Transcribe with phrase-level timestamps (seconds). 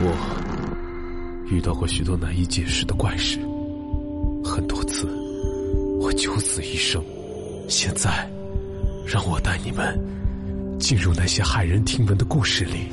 [0.00, 3.38] 我遇到过许多难以解释的怪事，
[4.44, 5.06] 很多次
[6.00, 7.02] 我九死一生。
[7.68, 8.28] 现在，
[9.06, 9.98] 让我带你们
[10.80, 12.88] 进入那些骇人听闻的故事里。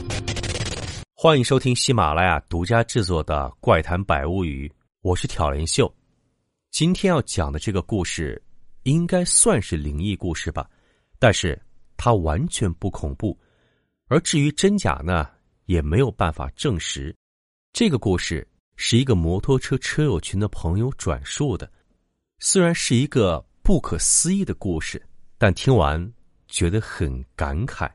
[1.16, 4.68] 欢迎收听喜马拉雅独家制作的《怪谈百物语》，
[5.02, 5.92] 我是挑帘秀。
[6.70, 8.42] 今天要讲的这个故事，
[8.84, 10.70] 应该算是灵异故事吧，
[11.18, 11.60] 但是
[11.98, 13.38] 它完全不恐怖。
[14.08, 15.28] 而至于真假呢？
[15.66, 17.16] 也没有办法证实，
[17.74, 21.72] 这个故事是一个摩托车车友群的朋友转述的。
[22.40, 25.02] 虽然是一个不可思议的故事，
[25.38, 26.12] 但听完
[26.48, 27.90] 觉得很感慨。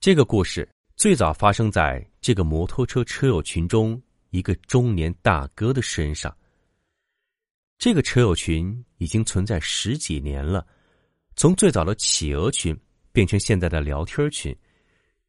[0.00, 6.36] 这个故事最早发生在这个摩托车车友群中一个中年大哥的身上。
[7.78, 10.66] 这个车友群已经存在十几年了，
[11.36, 12.78] 从最早的企鹅群
[13.12, 14.56] 变成现在的聊天群。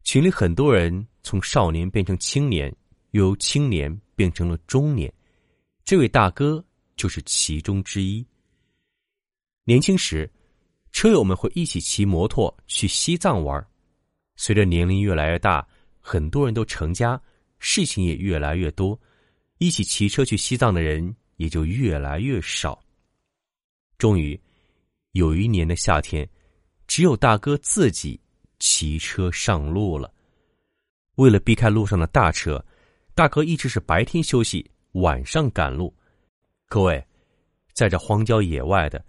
[0.05, 2.73] 群里很多人从少年变成青年，
[3.11, 5.11] 又由青年变成了中年，
[5.83, 6.63] 这位大哥
[6.95, 8.23] 就是其中之一。
[9.63, 10.31] 年轻时，
[10.91, 13.67] 车友们会一起骑摩托去西藏玩。
[14.35, 15.67] 随着年龄越来越大，
[15.99, 17.19] 很多人都成家，
[17.57, 18.97] 事情也越来越多，
[19.57, 22.79] 一起骑车去西藏的人也就越来越少。
[23.97, 24.39] 终于，
[25.13, 26.29] 有一年的夏天，
[26.85, 28.19] 只有大哥自己。
[28.59, 30.11] 骑车上路了。
[31.15, 32.63] 为了避开路上的大车，
[33.13, 35.95] 大哥一直是白天休息，晚上赶路。
[36.67, 37.05] 各位，
[37.73, 39.03] 在这荒郊野外的，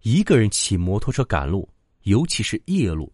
[0.00, 1.68] 一个人骑摩托车赶路，
[2.02, 3.12] 尤其是夜路，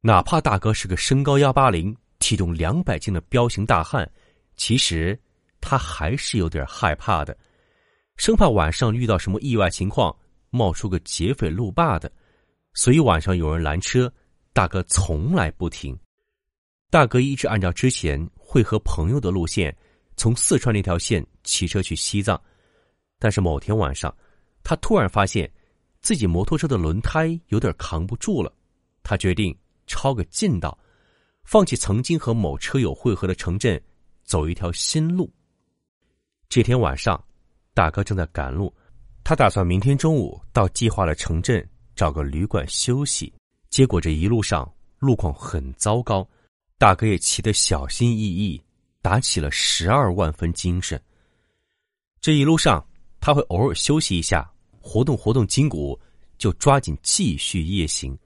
[0.00, 4.10] 哪怕大哥是个身高幺八零、体重两百斤的彪形大汉，
[4.56, 5.18] 其实
[5.60, 7.34] 他还是有点害怕的，
[8.16, 10.14] 生怕晚上遇到什么意外情况，
[10.50, 12.12] 冒出个劫匪路霸的。
[12.74, 14.12] 所以晚上有人拦车。
[14.52, 15.96] 大哥从来不停，
[16.90, 19.74] 大哥一直按照之前会和朋友的路线，
[20.16, 22.40] 从四川那条线骑车去西藏。
[23.18, 24.14] 但是某天晚上，
[24.64, 25.50] 他突然发现
[26.00, 28.52] 自己摩托车的轮胎有点扛不住了。
[29.02, 29.56] 他决定
[29.86, 30.76] 抄个近道，
[31.44, 33.80] 放弃曾经和某车友汇合的城镇，
[34.24, 35.32] 走一条新路。
[36.48, 37.22] 这天晚上，
[37.72, 38.74] 大哥正在赶路，
[39.22, 43.32] 他打算明天中午到计划的城镇找个旅馆休息。
[43.70, 46.28] 结果这一路上路况很糟糕，
[46.76, 48.60] 大哥也骑得小心翼翼，
[49.00, 51.00] 打起了十二万分精神。
[52.20, 52.84] 这一路上
[53.20, 54.50] 他会偶尔休息一下，
[54.80, 55.98] 活动活动筋骨，
[56.36, 58.18] 就抓紧继续夜行。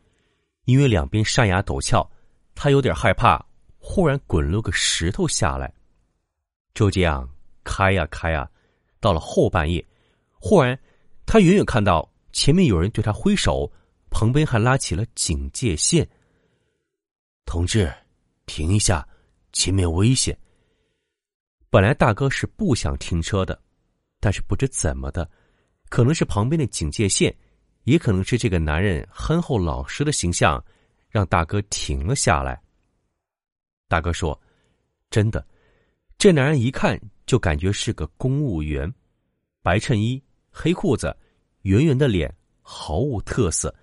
[0.64, 2.10] 因为两边山崖陡峭，
[2.54, 3.44] 他有点害怕，
[3.78, 5.70] 忽然滚落个石头下来。
[6.72, 7.28] 就这样
[7.62, 8.50] 开呀开呀，
[8.98, 9.86] 到了后半夜，
[10.32, 10.76] 忽然
[11.26, 13.70] 他远远看到前面有人对他挥手。
[14.14, 16.08] 旁边还拉起了警戒线。
[17.44, 17.92] 同志，
[18.46, 19.06] 停一下，
[19.52, 20.38] 前面危险。
[21.68, 23.60] 本来大哥是不想停车的，
[24.20, 25.28] 但是不知怎么的，
[25.88, 27.36] 可能是旁边的警戒线，
[27.82, 30.64] 也可能是这个男人憨厚老实的形象，
[31.10, 32.62] 让大哥停了下来。
[33.88, 34.40] 大哥说
[35.10, 35.44] ：“真的，
[36.16, 38.90] 这男人一看就感觉是个公务员，
[39.60, 40.22] 白衬衣、
[40.52, 41.14] 黑裤子，
[41.62, 42.32] 圆圆的脸，
[42.62, 43.74] 毫无特色。”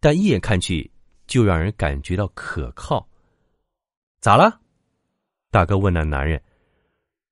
[0.00, 0.90] 但一眼看去，
[1.26, 3.06] 就让人感觉到可靠。
[4.20, 4.60] 咋了？
[5.50, 6.40] 大哥问那男人：“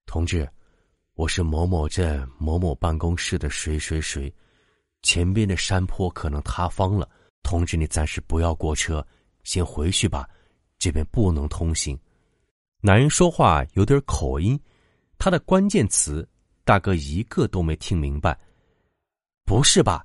[0.06, 0.48] 同志，
[1.14, 4.32] 我是某某镇某某办公室的谁谁谁，
[5.02, 7.08] 前边的山坡可能塌方了，
[7.42, 9.06] 同志你暂时不要过车，
[9.44, 10.28] 先回去吧，
[10.78, 11.98] 这边不能通行。”
[12.82, 14.58] 男人说话有点口音，
[15.18, 16.28] 他的关键词
[16.64, 18.38] 大哥一个都没听明白。
[19.44, 20.04] 不是吧？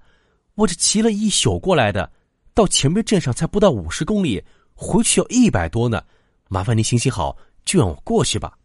[0.55, 2.11] 我这骑了一宿过来的。
[2.53, 6.03] 到前边镇上才不到五十公里，回去要一百多呢。
[6.50, 8.57] 麻烦您行行好，就让我过去吧。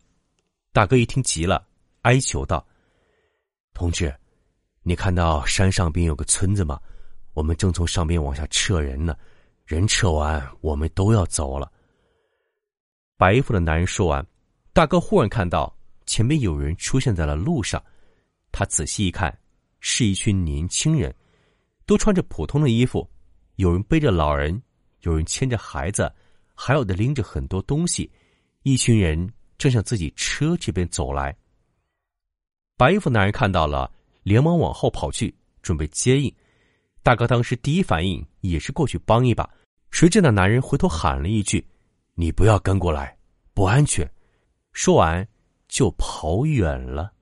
[0.72, 1.64] 大哥一听急了，
[2.02, 2.66] 哀求道
[3.72, 4.12] ：“同志，
[4.82, 6.80] 你看到山上边有个村子吗？
[7.32, 9.16] 我们正从上边往下撤人呢。
[9.64, 11.70] 人撤完，我们都要走了。”
[13.16, 14.26] 白衣服的男人说完，
[14.72, 15.75] 大哥忽然看到
[16.06, 17.82] 前面有人出现在了路上。
[18.50, 19.37] 他仔细一看，
[19.81, 21.14] 是一群年轻人，
[21.87, 23.08] 都穿着普通的衣服。
[23.56, 24.62] 有人背着老人，
[25.00, 26.11] 有人牵着孩子，
[26.55, 28.11] 还有的拎着很多东西。
[28.62, 31.37] 一群人正向自己车这边走来。
[32.76, 33.91] 白衣服男人看到了，
[34.23, 36.35] 连忙往后跑去，准备接应。
[37.03, 39.49] 大哥当时第一反应也是过去帮一把，
[39.91, 41.67] 谁知那男人回头喊了一句
[42.14, 43.17] ：“你不要跟过来，
[43.55, 44.06] 不安全。”
[44.75, 45.26] 说完
[45.69, 47.12] 就跑远了。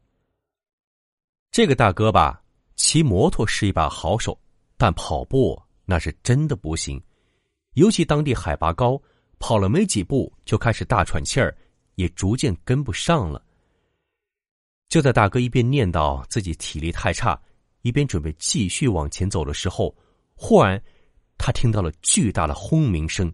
[1.53, 2.43] 这个大哥吧，
[2.75, 4.37] 骑摩托是一把好手，
[4.77, 5.63] 但跑步。
[5.85, 7.03] 那是真的不行，
[7.75, 9.01] 尤其当地海拔高，
[9.39, 11.57] 跑了没几步就开始大喘气儿，
[11.97, 13.45] 也逐渐跟不上了。
[14.89, 17.41] 就在大哥一边念叨自己体力太差，
[17.83, 19.95] 一边准备继续往前走的时候，
[20.35, 20.81] 忽然
[21.37, 23.33] 他听到了巨大的轰鸣声，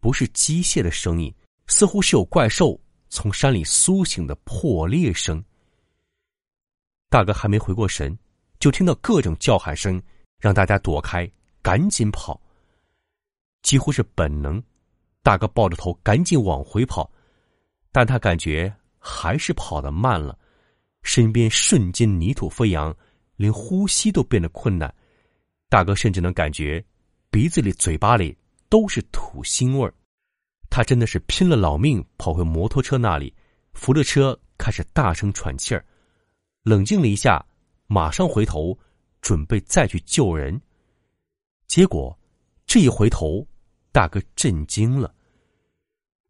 [0.00, 1.32] 不是机械的声音，
[1.66, 2.78] 似乎是有怪兽
[3.08, 5.42] 从山里苏醒的破裂声。
[7.08, 8.16] 大哥还没回过神，
[8.58, 10.02] 就听到各种叫喊声，
[10.38, 11.30] 让大家躲开，
[11.62, 12.40] 赶紧跑。
[13.62, 14.62] 几乎是本能，
[15.22, 17.10] 大哥抱着头赶紧往回跑，
[17.92, 20.38] 但他感觉还是跑得慢了，
[21.02, 22.96] 身边瞬间泥土飞扬，
[23.36, 24.92] 连呼吸都变得困难。
[25.68, 26.84] 大哥甚至能感觉
[27.30, 28.36] 鼻子里、嘴巴里
[28.68, 29.94] 都是土腥味儿。
[30.68, 33.34] 他真的是拼了老命跑回摩托车那里，
[33.72, 35.84] 扶着车开始大声喘气儿，
[36.62, 37.44] 冷静了一下，
[37.86, 38.76] 马上回头
[39.20, 40.60] 准备再去救人。
[41.70, 42.18] 结果
[42.66, 43.46] 这一回头。
[43.92, 45.12] 大哥震惊了。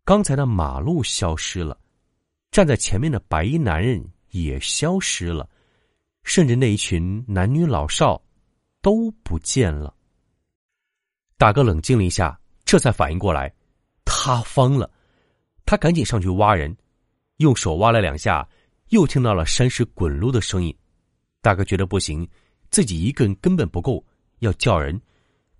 [0.05, 1.79] 刚才的马路消失了，
[2.51, 5.49] 站在前面的白衣男人也消失了，
[6.25, 8.23] 甚至那一群男女老少
[8.81, 9.95] 都不见了。
[11.37, 13.55] 大哥冷静了一下，这才反应过来，
[14.05, 14.91] 塌方了。
[15.67, 16.75] 他赶紧上去挖人，
[17.39, 18.47] 用手挖了两下，
[18.89, 20.75] 又听到了山石滚落的声音。
[21.43, 22.27] 大哥觉得不行，
[22.71, 24.05] 自己一个人根本不够，
[24.39, 25.01] 要叫人。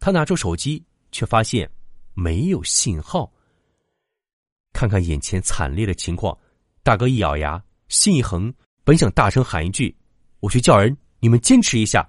[0.01, 1.71] 他拿出手机，却发现。
[2.13, 3.33] 没有信号。
[4.73, 6.37] 看看眼前惨烈的情况，
[6.83, 8.53] 大哥一咬牙，心一横，
[8.85, 9.97] 本想大声喊一句
[10.41, 12.07] ：“我去叫人，你们坚持一下。”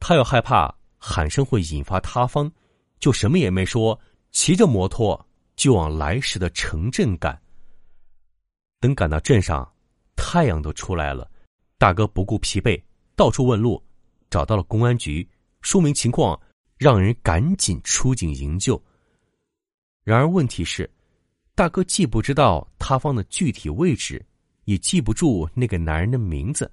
[0.00, 2.50] 他又害怕喊声会引发塌方，
[2.98, 3.98] 就什么也没说，
[4.32, 5.24] 骑着摩托
[5.54, 7.40] 就往来时的城镇赶。
[8.80, 9.70] 等赶到镇上，
[10.16, 11.30] 太阳都出来了。
[11.78, 12.82] 大哥不顾疲惫，
[13.14, 13.80] 到处问路，
[14.28, 15.28] 找到了公安局，
[15.60, 16.38] 说明情况，
[16.76, 18.80] 让人赶紧出警营救。
[20.02, 20.88] 然而问题是，
[21.54, 24.24] 大哥既不知道塌方的具体位置，
[24.64, 26.70] 也记不住那个男人的名字，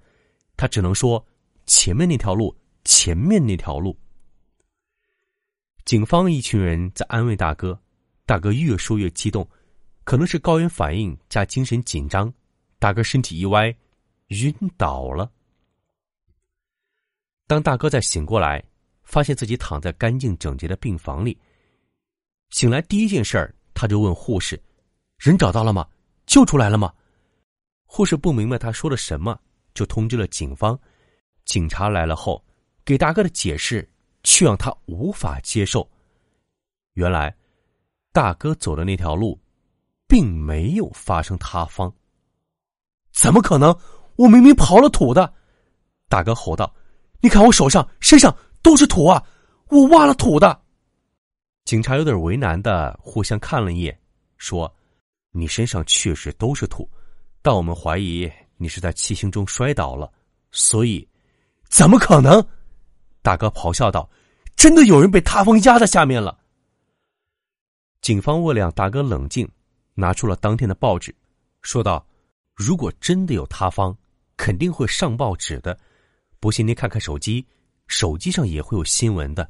[0.55, 1.25] 他只能说
[1.65, 3.97] ：“前面那条路，前面那条路。”
[5.85, 7.79] 警方一群人在安慰大哥，
[8.25, 9.47] 大哥越说越激动，
[10.03, 12.33] 可能是高原反应加精神紧张，
[12.79, 13.75] 大哥身体一歪，
[14.27, 15.31] 晕倒了。
[17.47, 18.63] 当大哥再醒过来，
[19.03, 21.37] 发现自己躺在干净整洁的病房里。
[22.49, 24.61] 醒来第一件事儿，他就问护士
[25.17, 25.87] ：“人找到了吗？
[26.25, 26.93] 救出来了吗？”
[27.85, 29.39] 护士不明白他说的什么，
[29.73, 30.79] 就通知了警方。
[31.45, 32.43] 警察来了后，
[32.85, 33.87] 给大哥的解释
[34.23, 35.87] 却让他无法接受。
[36.93, 37.35] 原来，
[38.11, 39.39] 大哥走的那条路，
[40.07, 41.93] 并没有发生塌方。
[43.11, 43.75] 怎么可能？
[44.15, 45.33] 我明明刨了土的！
[46.07, 46.71] 大哥吼道
[47.19, 49.23] ：“你看我手上、身上都是土啊！
[49.67, 50.59] 我挖了土的。”
[51.65, 53.97] 警察有点为难的互相看了一眼，
[54.37, 54.73] 说
[55.31, 56.89] ：“你身上确实都是土，
[57.41, 60.11] 但我们怀疑你是在骑行中摔倒了，
[60.51, 61.07] 所以，
[61.69, 62.43] 怎么可能？”
[63.21, 64.09] 大哥咆哮道
[64.57, 66.37] ：“真的有人被塌方压在下面了。”
[68.01, 69.49] 警方为了让大哥冷静，
[69.93, 71.15] 拿出了当天的报纸，
[71.61, 72.05] 说道
[72.53, 73.97] ：“如果真的有塌方，
[74.35, 75.79] 肯定会上报纸的。
[76.41, 77.45] 不信您看看手机，
[77.87, 79.49] 手机上也会有新闻的。”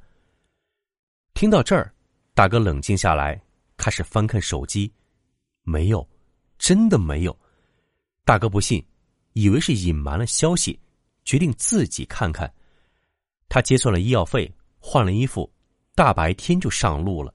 [1.34, 1.94] 听到这儿。
[2.36, 3.40] 大哥冷静下来，
[3.78, 4.92] 开始翻看手机，
[5.62, 6.10] 没有，
[6.58, 7.40] 真的没有。
[8.26, 8.84] 大哥不信，
[9.34, 10.80] 以为是隐瞒了消息，
[11.24, 12.52] 决定自己看看。
[13.50, 15.48] 他结算了医药费，换了衣服，
[15.94, 17.32] 大白天就上路了。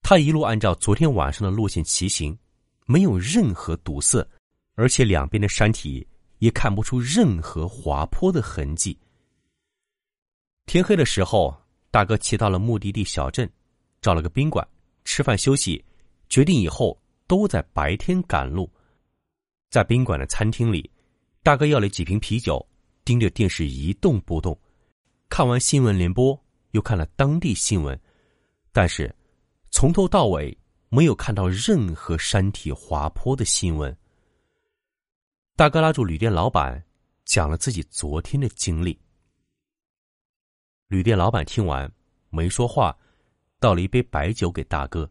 [0.00, 2.38] 他一路按照昨天晚上的路线骑行，
[2.86, 4.24] 没有任何堵塞，
[4.76, 6.06] 而且两边的山体
[6.38, 8.96] 也看不出任何滑坡的痕迹。
[10.66, 11.54] 天黑的时候，
[11.90, 13.50] 大哥骑到了目的地小镇。
[14.00, 14.66] 找了个宾馆
[15.04, 15.84] 吃饭休息，
[16.28, 18.68] 决定以后都在白天赶路。
[19.70, 20.90] 在宾馆的餐厅里，
[21.44, 22.66] 大哥要了几瓶啤酒，
[23.04, 24.58] 盯着电视一动不动。
[25.28, 26.36] 看完新闻联播，
[26.72, 27.96] 又看了当地新闻，
[28.72, 29.14] 但是
[29.70, 30.56] 从头到尾
[30.88, 33.96] 没有看到任何山体滑坡的新闻。
[35.54, 36.84] 大哥拉住旅店老板，
[37.24, 38.98] 讲了自己昨天的经历。
[40.92, 41.90] 旅店老板听完
[42.28, 42.94] 没说话。
[43.58, 45.10] 倒了一杯白酒给大哥，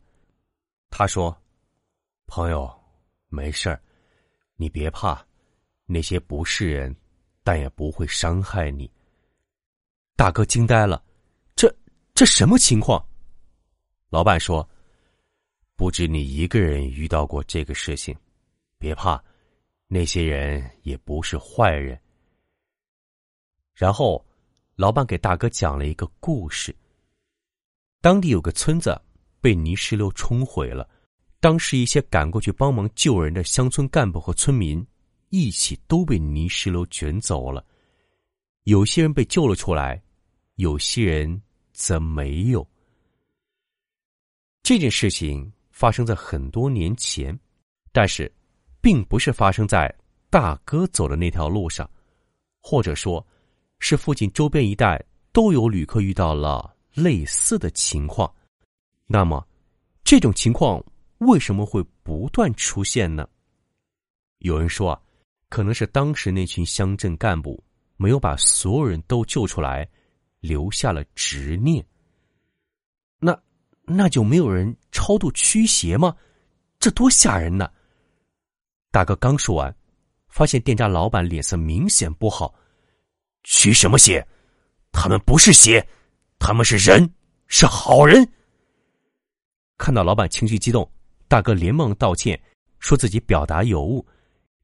[0.91, 1.35] 他说
[2.27, 2.71] ：“朋友，
[3.29, 3.81] 没事儿，
[4.57, 5.25] 你别怕，
[5.87, 6.95] 那些不是人，
[7.43, 8.91] 但也不会伤害你。”
[10.15, 11.03] 大哥惊呆了，
[11.55, 11.73] 这
[12.13, 13.03] 这什么情况？
[14.09, 14.69] 老板说
[15.75, 18.15] ：“不止你一个人遇到过这个事情，
[18.77, 19.19] 别怕，
[19.87, 21.99] 那些人也不是坏人。”
[23.73, 24.23] 然后，
[24.81, 26.75] 老板给大哥讲了一个故事。
[28.01, 28.99] 当地有个村子
[29.39, 30.89] 被泥石流冲毁了，
[31.39, 34.83] 当时一些赶过去帮忙救人的乡村干部和村民
[35.29, 37.63] 一起都被泥石流卷走了。
[38.63, 40.01] 有些人被救了出来，
[40.55, 41.39] 有些人
[41.73, 42.67] 则没有。
[44.63, 47.39] 这件事情发生在很多年前，
[47.91, 48.33] 但是，
[48.81, 49.95] 并不是发生在
[50.31, 51.87] 大哥走的那条路上，
[52.63, 53.23] 或者说，
[53.81, 58.33] 是附近周边一带都有旅客遇到了类似的情况。
[59.07, 59.45] 那么，
[60.05, 60.81] 这种情况
[61.17, 63.27] 为什么会不断出现呢？
[64.37, 65.01] 有人说啊，
[65.49, 67.61] 可能是当时那群乡镇干部
[67.97, 69.85] 没有把所有人都救出来，
[70.39, 71.85] 留下了执念。
[73.19, 73.37] 那。
[73.83, 76.15] 那就没有人超度驱邪吗？
[76.79, 77.69] 这多吓人呢！
[78.91, 79.75] 大哥刚说完，
[80.29, 82.53] 发现店家老板脸色明显不好。
[83.43, 84.25] 驱什么邪？
[84.91, 85.85] 他们不是邪，
[86.37, 87.09] 他们是人，
[87.47, 88.27] 是好人。
[89.77, 90.89] 看到老板情绪激动，
[91.27, 92.39] 大哥连忙道歉，
[92.79, 94.05] 说自己表达有误。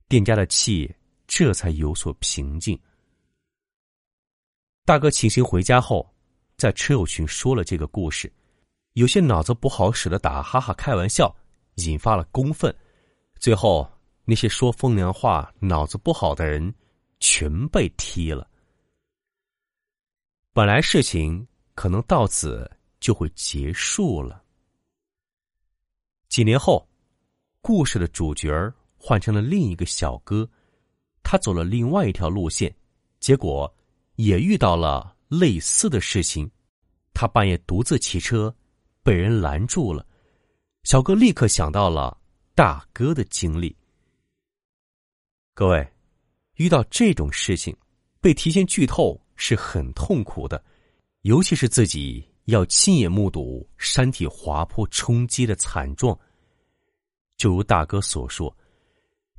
[0.07, 0.93] 店家的气
[1.27, 2.79] 这才有所平静。
[4.85, 6.07] 大哥骑行回家后，
[6.55, 8.31] 在车友群说了这个故事。
[8.93, 11.35] 有些脑子不好使的打哈哈开玩笑，
[11.75, 12.73] 引发了公愤。
[13.39, 13.89] 最后，
[14.25, 16.73] 那些说风凉话、脑子不好的人
[17.19, 18.49] 全被踢了。
[20.57, 22.67] 本来事情可能到此
[22.99, 24.43] 就会结束了。
[26.29, 26.89] 几年后，
[27.61, 30.49] 故事的主角换成了另一个小哥，
[31.21, 32.75] 他走了另外一条路线，
[33.19, 33.71] 结果
[34.15, 36.49] 也遇到了类似的事情。
[37.13, 38.51] 他半夜独自骑车。
[39.03, 40.03] 被人拦住了，
[40.85, 42.19] 小哥立刻想到了
[42.55, 43.77] 大哥的经历。
[45.53, 45.87] 各位，
[46.55, 47.77] 遇到这种事情，
[48.19, 50.61] 被提前剧透是很痛苦的，
[51.21, 56.17] 尤其是自己要亲眼目睹山体滑坡冲击的惨状。
[57.37, 58.53] 就如大哥所说，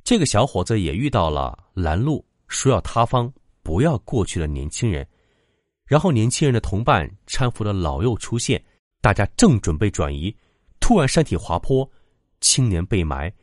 [0.03, 5.07] 这个小伙子也遇到了拦路说要塌方不要过去的年轻人，
[5.85, 8.63] 然后年轻人的同伴搀扶的老幼出现。
[9.01, 10.35] 大家正准备转移，
[10.81, 11.89] 突然山体滑坡，
[12.41, 13.33] 青年被埋，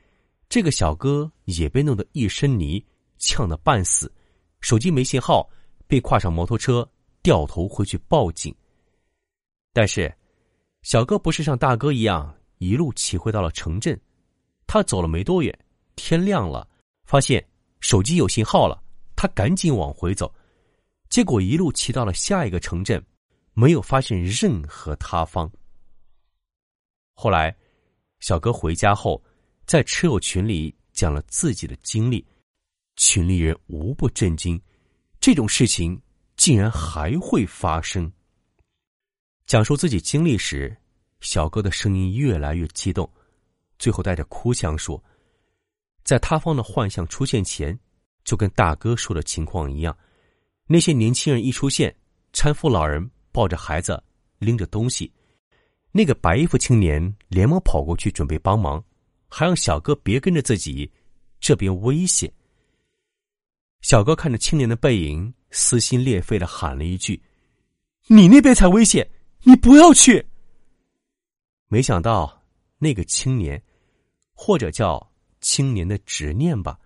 [0.51, 2.85] 这个小哥也被弄得一身泥，
[3.17, 4.13] 呛得半死，
[4.61, 5.49] 手机没信号，
[5.87, 6.89] 被跨上摩托车
[7.23, 8.55] 掉头回去报警。
[9.73, 10.13] 但是，
[10.83, 14.01] 小哥不是像大哥一样一路骑回到了城镇，
[14.67, 15.59] 他走了没多远，
[15.97, 16.69] 天亮了，
[17.05, 17.47] 发现
[17.81, 18.83] 手机有信号了，
[19.15, 20.33] 他赶紧往回走，
[21.09, 23.05] 结果一路骑到了下一个城镇。
[23.59, 25.51] 没有发现任何塌方。
[27.15, 27.57] 后来，
[28.21, 29.25] 小哥回家后，
[29.65, 32.23] 在车友群里讲了自己的经历，
[32.97, 34.61] 群里人无不震惊，
[35.27, 36.01] 这种事情
[36.37, 38.09] 竟然还会发生。
[39.45, 40.77] 讲述自己经历时，
[41.19, 43.11] 小哥的声音越来越激动，
[43.77, 45.03] 最后带着哭腔说
[46.07, 47.77] ：“在塌方的幻象出现前，
[48.23, 49.99] 就跟大哥说的情况一样，
[50.69, 51.93] 那些年轻人一出现，
[52.33, 54.01] 搀扶老人。”抱着孩子，
[54.39, 55.13] 拎着东西，
[55.91, 58.81] 那个白衣服青年连忙跑过去准备帮忙，
[59.29, 60.89] 还让小哥别跟着自己，
[61.41, 62.33] 这边危险。
[63.87, 67.23] 小哥看着青年的背影，撕心裂肺的喊了一句
[68.11, 69.09] ：“你那边才危险，
[69.45, 70.27] 你不要去。”
[71.71, 72.43] 没想到
[72.79, 73.63] 那个青年，
[74.35, 75.09] 或者叫
[75.41, 76.77] 青年的执念吧，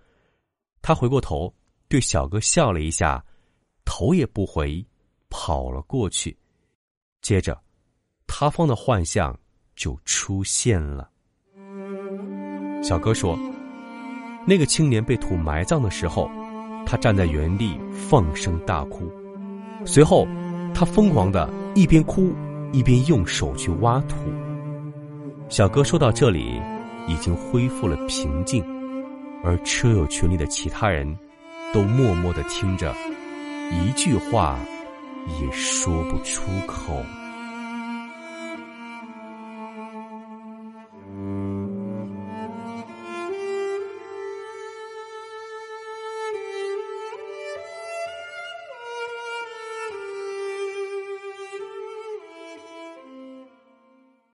[0.82, 1.50] 他回过头
[1.88, 3.24] 对小哥笑了一下，
[3.86, 4.86] 头也不回。
[5.30, 6.36] 跑了过去，
[7.22, 7.58] 接着，
[8.26, 9.34] 塌方的幻象
[9.74, 11.10] 就出现了。
[12.82, 13.38] 小哥说
[14.46, 16.28] ：“那个青年被土埋葬的时候，
[16.86, 19.10] 他站在原地放声大哭。
[19.84, 20.26] 随后，
[20.74, 22.32] 他疯狂的一边哭
[22.72, 24.16] 一边用手去挖土。”
[25.48, 26.60] 小哥说到这里，
[27.06, 28.64] 已经恢复了平静，
[29.42, 31.16] 而车友群里的其他人
[31.72, 32.94] 都默默的听着，
[33.70, 34.58] 一句话。
[35.38, 37.04] 也说不出口。